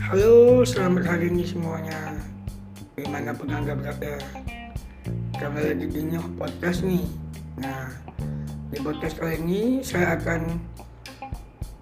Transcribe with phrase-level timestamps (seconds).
[0.00, 2.16] Halo, selamat hari ini semuanya.
[2.96, 4.16] Gimana pun anda berada?
[5.36, 7.04] Kami lagi di Nyoh Podcast nih.
[7.60, 7.92] Nah,
[8.72, 10.56] di podcast kali ini saya akan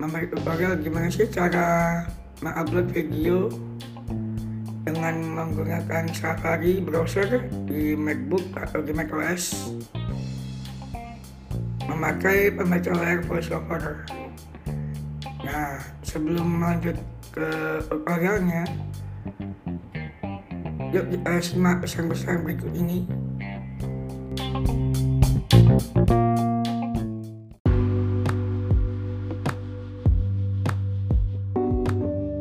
[0.03, 2.03] memberi tutorial gimana sih cara
[2.43, 3.55] mengupload video
[4.83, 9.79] dengan menggunakan Safari browser di MacBook atau di macOS
[11.87, 14.03] memakai pembaca layar voiceover.
[15.43, 15.75] Nah,
[16.07, 16.95] sebelum lanjut
[17.35, 17.49] ke
[17.91, 18.63] tutorialnya,
[20.95, 23.03] yuk kita simak pesan-pesan berikut ini.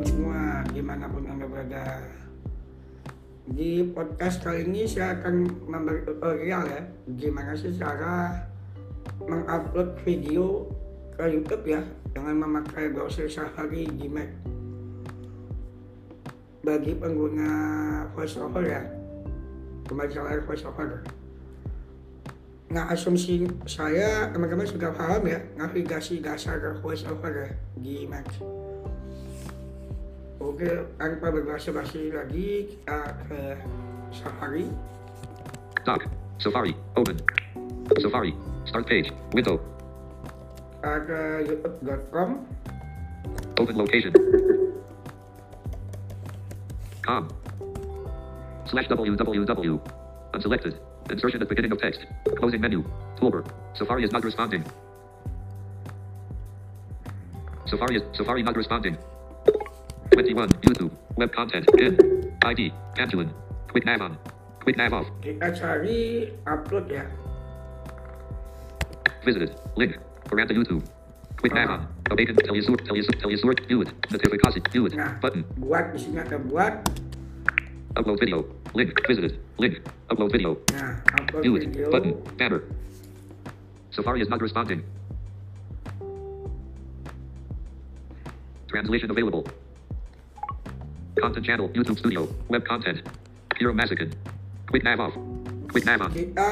[0.06, 2.06] Semua di mana pun anda berada.
[3.50, 6.82] Di podcast kali ini saya akan memberi tutorial ya,
[7.18, 8.46] gimana sih cara
[9.18, 10.70] mengupload video
[11.16, 11.80] ke YouTube ya
[12.12, 14.28] dengan memakai browser Safari di Mac.
[16.62, 17.50] Bagi pengguna
[18.14, 18.82] VoiceOver ya,
[19.84, 21.02] pembaca layar VoiceOver.
[22.72, 28.24] Nah, asumsi saya teman-teman sudah paham ya navigasi dasar VoiceOver ya di Mac.
[30.42, 30.66] Oke,
[30.98, 33.54] tanpa berbahasa-basi lagi, kita ke
[34.10, 34.66] Safari.
[35.86, 36.06] Doc.
[36.42, 36.74] Safari.
[36.98, 37.18] Open.
[37.98, 38.34] Safari.
[38.66, 39.14] Start page.
[39.34, 39.62] Window.
[40.82, 42.42] Kita ke youtube.com.
[43.54, 44.10] Open location.
[47.06, 47.30] Com.
[48.66, 49.78] Slash www.
[50.34, 50.74] Unselected.
[51.06, 52.02] Insertion at the beginning of text.
[52.34, 52.82] Closing menu.
[53.14, 53.46] Toolbar.
[53.78, 54.66] Safari is not responding.
[57.70, 58.98] Safari is Safari not responding.
[60.18, 60.50] 21.
[60.66, 60.90] YouTube.
[61.14, 61.62] Web content.
[61.78, 61.94] In.
[62.42, 62.74] ID.
[62.98, 63.30] Angela.
[63.70, 64.18] Quick nav on.
[64.66, 65.06] Quick nav off.
[65.22, 67.06] Kita cari upload ya.
[69.22, 69.54] Visited.
[69.78, 69.94] Link.
[70.32, 70.82] Veranda YouTube.
[71.40, 71.88] Quick nav on.
[72.10, 72.36] Awaken.
[72.36, 72.82] Tell you sort.
[72.86, 73.60] Tell you sort tell you sort.
[73.68, 73.92] View it.
[74.10, 74.96] Notification.
[74.96, 75.44] Nah, Button.
[75.60, 76.80] buat di sini ada buat.
[78.00, 78.48] Upload video.
[78.72, 78.96] Link.
[79.04, 79.36] Visited.
[79.60, 79.84] Link.
[80.08, 80.56] Upload video.
[80.72, 81.68] Nah, upload it.
[81.76, 81.92] video.
[81.92, 82.16] Button.
[82.40, 82.64] Banner.
[83.92, 84.80] Safari is not responding.
[88.72, 89.44] Translation available.
[91.20, 91.68] Content channel.
[91.76, 92.24] YouTube Studio.
[92.48, 93.04] Web content.
[93.60, 94.08] Hero Massacre.
[94.72, 95.12] Quick nav off.
[95.68, 96.08] Quick nav on.
[96.16, 96.48] Kita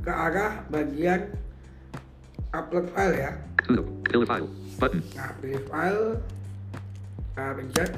[0.00, 1.49] ke arah bagian
[2.50, 3.30] upload file ya.
[4.10, 4.48] Fill file.
[4.80, 5.00] Button.
[5.14, 6.18] Nah, pilih file.
[7.30, 7.90] Kita pencet.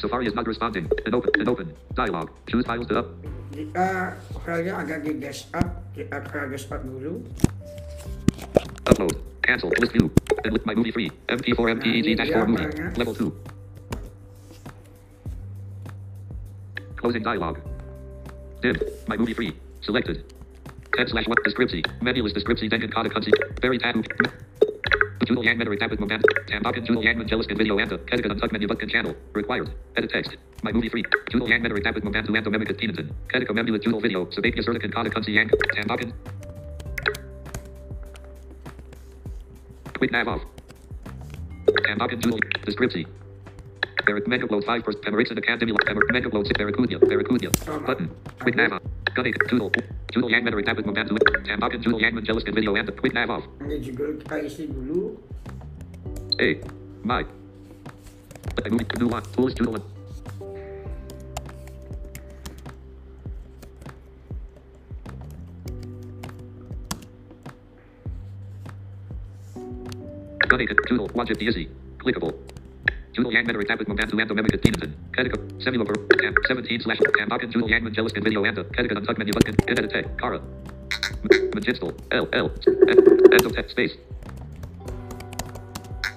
[0.00, 0.90] Safari is not responding.
[1.06, 1.30] And open.
[1.38, 1.68] And open.
[1.94, 2.26] Dialog.
[2.50, 3.06] Choose files to up.
[3.52, 7.22] Jika filenya agak di desktop, kita ke desktop dulu.
[8.88, 9.14] Upload.
[9.44, 9.70] Cancel.
[9.78, 10.10] List view.
[10.42, 11.12] And with my movie free.
[11.30, 12.66] MP4 MPEG dash 4 movie.
[12.98, 13.30] Level 2.
[16.98, 17.60] Closing dialog.
[18.64, 18.74] Dim.
[19.06, 19.52] My movie free.
[19.84, 20.24] Selected.
[20.96, 21.82] 10 slash 1 description.
[22.02, 22.68] Menu list description.
[22.68, 23.32] Dengen Kada Kunzi.
[23.60, 23.96] Very tab.
[25.24, 26.22] Judal Yang Menor Tablet Moment.
[26.50, 27.96] Tambakan Judal Yang and Video Anta.
[28.04, 29.14] Kedika Untug Menu Button Channel.
[29.32, 29.70] Required.
[29.96, 30.36] Edit text.
[30.62, 31.04] My movie free.
[31.32, 32.28] Judal Yang Menor Tablet Moment.
[32.28, 33.08] Anta Memikat Teenaton.
[33.32, 34.28] Kedika Menu Judal Video.
[34.28, 35.48] Sabatia Certican Kada Kunzi Yang.
[35.72, 36.12] Tambakan.
[39.96, 40.42] Quick nav off.
[41.88, 42.40] Tambakan Judal.
[42.68, 43.08] Description.
[44.08, 45.70] Eric Mega Upload 5 first Pemerixa Academy
[46.10, 47.54] Mega Upload 6 Barracuda Barracuda
[47.86, 48.10] Button
[48.42, 48.80] Quick nav on
[49.14, 49.34] Gunning
[50.12, 51.16] Toodle Toodle Yang Menor Tablet Momentum
[51.48, 53.48] Tambakan Toodle Yang Jealous Video and Quick nav off.
[53.64, 55.16] Ini juga kita isi dulu.
[56.36, 56.60] A
[57.00, 57.24] My
[58.60, 59.80] Let movie new one Tools one
[70.44, 71.40] Gunning Toodle Watch it.
[71.40, 71.72] Easy.
[71.96, 72.36] Clickable
[73.22, 77.70] Judal Yang Menor Tablet Momentum and Memikat Teenaton Kedika Semilover Tam 17 slash Tambakan Judal
[77.70, 78.98] Yang Jealous and Video Kedika
[80.18, 80.42] Kara
[81.54, 82.50] Magistel L L
[83.30, 83.94] Endotech Space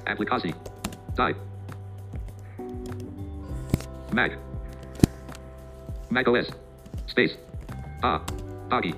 [0.06, 0.54] Aplikasi.
[1.18, 1.36] Die.
[4.14, 4.32] Mac.
[6.10, 6.48] Mac OS.
[7.08, 7.34] Space.
[8.04, 8.22] Ah.
[8.70, 8.94] Body.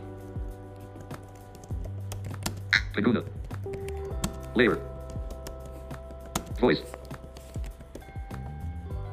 [2.93, 3.23] Penuna.
[4.55, 4.77] Layer.
[6.59, 6.81] Voice.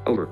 [0.07, 0.29] Over.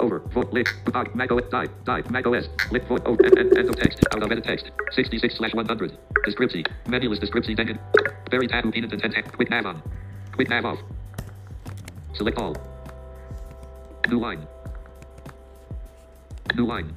[0.00, 0.18] Over.
[0.32, 0.68] Vo- lit.
[0.92, 1.14] Bug.
[1.14, 1.44] Mac OS.
[1.50, 1.66] Die.
[1.84, 2.02] Die.
[2.10, 2.48] Mac OS.
[2.70, 2.86] Lit.
[2.88, 3.24] Vo- over.
[3.24, 3.98] End, end, end of text.
[4.14, 4.70] Out of edit text.
[4.92, 5.96] 66 slash 100.
[6.24, 6.64] Description.
[6.88, 7.56] Menu list description.
[7.56, 7.78] Dengen.
[8.30, 8.64] Very tab.
[8.64, 9.82] And 10 Quick nav on.
[10.32, 10.78] Quick nav off.
[12.14, 12.56] Select all.
[14.08, 14.46] New line.
[16.54, 16.92] New line.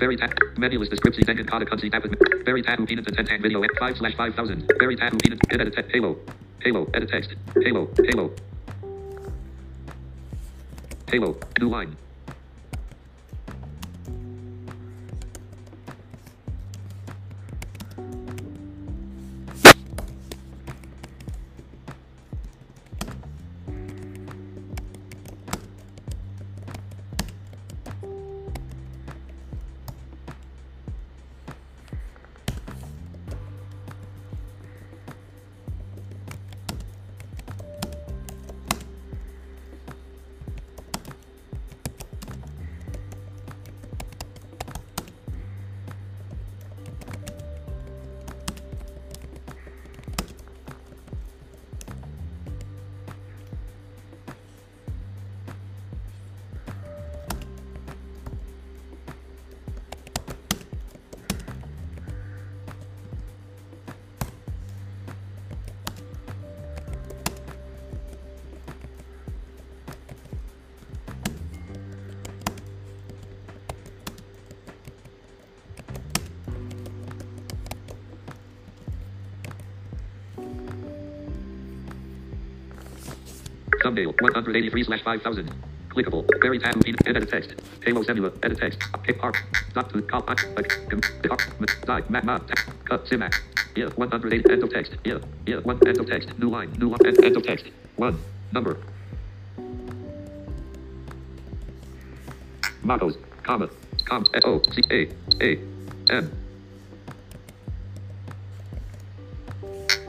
[0.00, 0.30] Very tab.
[0.56, 1.24] Menu list description.
[1.24, 2.04] Dengen Kada Kunzi Tab.
[2.44, 2.86] Very tab.
[2.86, 3.62] Peanut and 10 video.
[3.78, 4.72] 5 slash 5000.
[4.78, 5.12] Very tab.
[5.22, 5.40] Peanut.
[5.50, 5.90] Edit text.
[5.92, 6.16] Halo.
[6.62, 6.88] Halo.
[6.94, 7.34] Edit text.
[7.62, 7.88] Halo.
[8.08, 8.30] Halo.
[11.10, 11.36] Halo.
[11.60, 11.96] New line.
[83.94, 85.50] Thumbnail 183 slash 5000.
[85.88, 86.28] Clickable.
[86.42, 86.82] Very tab.
[87.06, 87.54] Edit text.
[87.84, 88.32] Halo Semula.
[88.42, 88.80] Edit text.
[89.04, 89.36] Pick art.
[89.72, 90.22] Dot to call.
[90.22, 92.02] Die.
[92.08, 92.24] Map.
[92.24, 92.50] Map.
[92.84, 93.06] Cut.
[93.06, 93.34] Simac.
[93.76, 93.90] Yeah.
[93.94, 94.52] 180.
[94.52, 94.96] End of text.
[95.04, 95.18] Yeah.
[95.46, 95.58] Yeah.
[95.58, 95.78] One.
[95.86, 96.36] End of text.
[96.38, 96.72] New line.
[96.78, 97.06] New line.
[97.06, 97.66] End, of text.
[97.94, 98.18] One.
[98.50, 98.78] Number.
[102.82, 103.16] Mottos.
[103.44, 103.68] Comma.
[104.04, 104.24] Com.
[104.44, 104.60] O.
[104.72, 104.82] C.
[104.90, 105.08] A.
[105.40, 105.58] A.
[106.10, 106.32] M.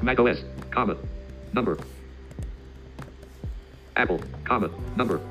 [0.02, 0.40] Mac OS.
[0.72, 0.98] Comma.
[1.54, 1.78] Number.
[3.96, 5.22] Apple, comma, number.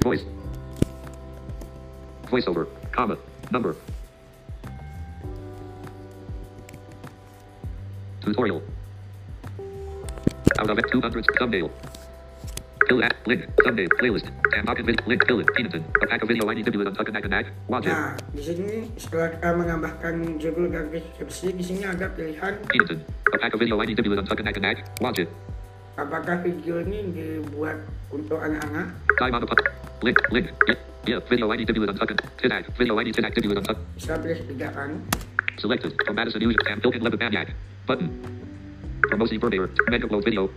[0.00, 0.24] Voice.
[2.26, 3.16] Voiceover, comma,
[3.50, 3.76] number.
[8.22, 8.62] Tutorial.
[10.58, 11.70] Out of it, 200 thumbnail.
[12.88, 16.28] Kill at link, thumbnail, playlist, and pocket vid, link, kill it, Peanutton, a pack of
[16.28, 17.94] video I need to do it on Tuck and Ack, watch it.
[17.94, 22.98] Nah, di sini setelah kita menambahkan judul dan deskripsi, di sini ada pilihan Peanutton,
[23.32, 25.28] a pack of video I need to do it on and Ack, watch it.
[26.00, 27.76] apakah video ini dibuat
[28.08, 28.88] untuk anak-anak
[29.20, 29.60] Time on the put.
[30.00, 30.48] Link, link,
[31.04, 33.50] yeah, video I need to do it on and Tinak, video I need to do
[33.52, 33.78] it on Tuck.
[33.94, 34.96] bisa pilih tiga kan
[35.60, 37.52] Selected from Madison News and Philkin Levitt Maniac.
[37.84, 38.08] Button.
[39.12, 39.68] Promosi Vermeer.
[39.92, 40.48] Mega upload video.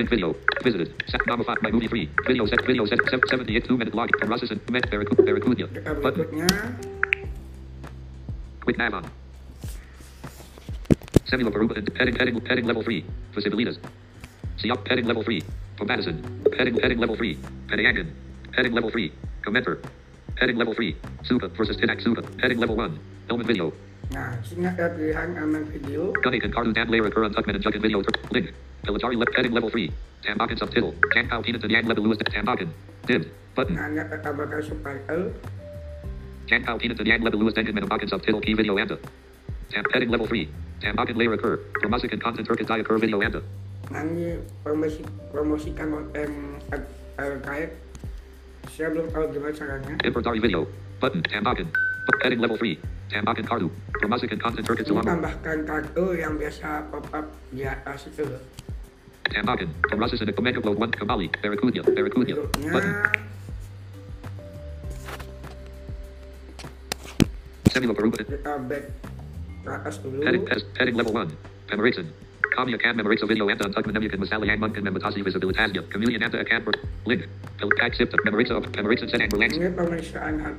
[0.00, 0.32] Link video.
[0.64, 0.96] Visited.
[1.12, 1.60] Set number five.
[1.60, 2.08] My movie free.
[2.26, 2.64] Video set.
[2.64, 2.98] Video set.
[3.10, 5.68] set 78 two minute log from Russis and Met Barracuda.
[6.00, 6.48] Button.
[8.64, 9.04] Quick nav.
[11.30, 13.04] Peruba uh, and heading heading heading level three.
[13.34, 13.78] Visibilitas.
[14.58, 15.42] See up heading level three.
[15.78, 16.18] From Madison.
[16.58, 17.38] Heading heading level three.
[17.68, 18.10] Penangan.
[18.56, 19.12] Heading level three.
[19.42, 19.78] Commenter.
[20.38, 20.96] Heading level three.
[21.22, 22.22] Suda versus Tinak Suda.
[22.42, 22.98] Heading level one.
[23.28, 23.72] Element video.
[24.10, 28.02] nah sini pilihan aman video Gunning and Cardu Dan layer on Tuckman and Juggin video.
[28.34, 28.50] Link.
[28.82, 29.86] Pillagari left heading level 3.
[30.26, 30.92] Tambakan subtitle.
[31.14, 32.74] Jan Pao Peanut and level Lewis Tambakan.
[33.06, 33.22] Dim.
[33.54, 33.78] Button.
[33.78, 35.30] nah anda tambahkan subtitle
[36.50, 38.98] Jan Pao Peanut and level Lewis Dengen Menambakan subtitle key video anda.
[39.70, 40.69] Tam heading level 3.
[40.80, 41.60] Tambakan layer occur.
[41.84, 43.44] Promusik eh, and content Turkish die occur video anda.
[43.90, 45.02] ini promosi
[45.34, 45.92] promosikan
[46.72, 47.74] ag- terkait
[48.70, 50.64] saya belum tahu gimana caranya Imperdari video.
[51.02, 51.20] Button.
[51.26, 51.68] Tambakan.
[52.24, 52.80] Heading level 3.
[53.12, 53.68] Tambakan Cardu.
[53.98, 58.24] Promusik and content Turkish ini tambahkan kartu yang biasa pop up di atas itu
[59.28, 59.68] Tambakan.
[59.84, 60.96] Promusis and Commander Upload 1.
[60.96, 61.26] Kamali.
[61.38, 61.80] Barracuda.
[61.84, 62.34] Barracuda.
[62.34, 62.34] berikutnya
[62.72, 62.94] Button.
[67.70, 68.16] Semula Peruba.
[68.18, 69.09] kita back
[69.64, 71.28] ke atas dulu Heading, head, heading level 1.
[71.70, 72.06] Memoration.
[72.50, 75.86] Kami akan memeriksa video anda untuk menemukan masalah yang mungkin membatasi visibilitasnya.
[75.86, 76.74] Kemudian anda akan ber...
[77.06, 77.30] Link.
[77.62, 78.10] Pilkak sip.
[78.26, 79.62] Memeriksa, memeriksa sedang berlangsung.
[79.62, 80.54] ini pemeriksaan hak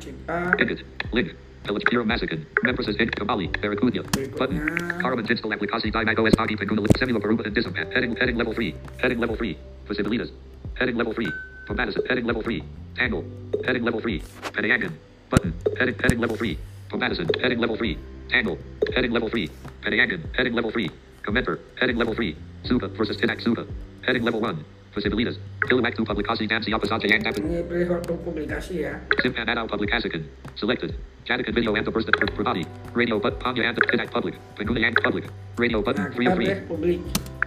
[0.55, 0.79] Edit.
[1.11, 1.35] Link.
[1.61, 2.41] Pillage Piro Massacre.
[2.63, 3.51] Memphis Hit Kembali.
[3.59, 4.01] Barracuda.
[4.39, 4.57] Button.
[4.97, 7.91] Caravan install aplikasi Dynac OS Pagi Pengguna Semula Peruba and Disampat.
[7.93, 8.73] Heading, heading level 3.
[9.03, 9.53] Heading level 3.
[9.85, 10.31] Visibilitas.
[10.79, 11.27] Heading level 3.
[11.67, 12.01] From Madison.
[12.09, 12.63] Heading level 3.
[12.97, 13.23] Tangle.
[13.61, 14.23] Heading level 3.
[14.57, 14.91] Penangan.
[15.29, 15.53] Button.
[15.77, 16.57] Heading, heading level 3.
[16.89, 17.27] From Madison.
[17.43, 17.93] Heading level 3.
[18.31, 18.57] Tangle.
[18.95, 19.51] Heading level 3.
[19.83, 20.19] Penangan.
[20.31, 20.87] Heading level 3.
[21.27, 21.59] Commenter.
[21.75, 22.35] Heading level 3.
[22.63, 23.67] Suda versus Tinak Suda.
[24.07, 24.55] Heading level 1.
[24.95, 25.35] Visibilitas.
[25.67, 30.23] Kilowak 2 Publikasi dan siapa saja yang dapat ini pilih publikasi ya Simpan Adau Publikasikan.
[30.59, 30.91] Selected.
[31.23, 32.67] Jadikan video and the burst per pribadi.
[32.91, 34.35] Radio but Panya and the Connect Public.
[34.59, 35.31] Pengguna and Public.
[35.55, 36.11] Radio button.
[36.11, 36.49] Free kita oh of free.
[36.51, 36.99] pilih publik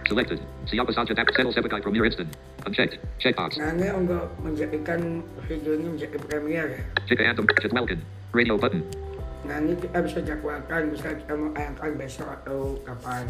[0.09, 0.39] Selected.
[0.69, 2.29] Siapa saja dapat settle sebagai premier instant.
[2.65, 2.97] Unchecked.
[3.21, 3.61] Checkbox.
[3.61, 7.45] nah ini untuk menjadikan video ini menjadi premier ya Jika anthem.
[7.61, 7.99] Jadwalkan.
[8.33, 9.04] Radio button.
[9.45, 13.25] Nah ini kita bisa jadwalkan bisa kita mau tayangkan besok atau kapan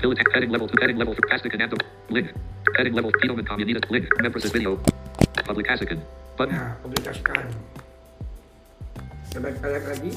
[0.00, 0.18] Fill it.
[0.34, 0.82] Heading level 2.
[0.82, 1.30] Heading level 3.
[1.30, 1.78] Plastic and.
[2.10, 2.34] Link.
[2.74, 3.12] Heading level.
[3.14, 3.86] Peterman Communitas.
[3.86, 4.10] Link.
[4.18, 4.74] Memphis video.
[5.46, 6.00] Publikasikan.
[6.32, 6.56] Button.
[6.56, 7.44] nah publikasikan
[9.32, 10.12] coba kita lihat lagi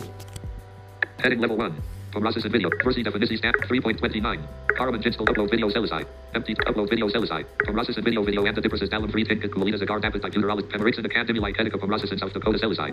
[1.20, 1.72] Heading level 1.
[2.16, 2.72] Pemrosesan video.
[2.82, 4.65] Versi definisi stamp 3.29.
[4.76, 6.04] Karaman Jinstal upload video selisai.
[6.36, 7.48] Empty upload video selisai.
[7.64, 11.08] Pemrosesan video video and the differences dalam free tinka kulina zagar dapat like generalik pemeriksaan
[11.08, 12.92] academy like edika pemrosesan South Dakota selisai.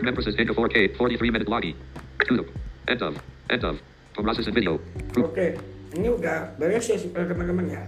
[0.00, 1.76] Memberses tinka 4K 43 minute lagi.
[2.24, 2.48] Tutup.
[2.88, 3.14] End of.
[3.52, 3.76] End of.
[4.16, 4.80] Pemrosesan video.
[5.12, 5.36] Group.
[5.36, 5.46] oke
[5.92, 7.82] ini udah beres ya eh, teman-teman ya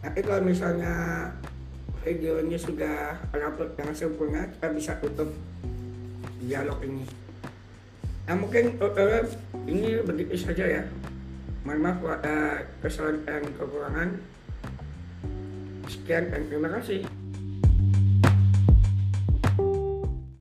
[0.00, 1.28] tapi kalau misalnya
[2.04, 5.28] videonya sudah terupload dengan sempurna kita bisa tutup
[6.40, 7.04] dialog ini
[8.28, 9.26] nah mungkin tutorial
[9.64, 10.82] ini begitu saja ya
[11.66, 14.10] mohon maaf ada kesalahan dan kekurangan.
[15.90, 17.02] Sekian dan terima kasih